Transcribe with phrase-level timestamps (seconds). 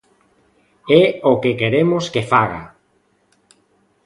[1.01, 2.63] ¡É o que queremos que faga!